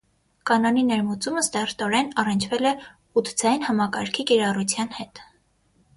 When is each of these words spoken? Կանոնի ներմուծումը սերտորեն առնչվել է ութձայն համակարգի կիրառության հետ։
Կանոնի 0.51 0.85
ներմուծումը 0.87 1.43
սերտորեն 1.47 2.09
առնչվել 2.23 2.69
է 2.71 2.73
ութձայն 3.23 3.69
համակարգի 3.69 4.27
կիրառության 4.33 4.95
հետ։ 5.01 5.27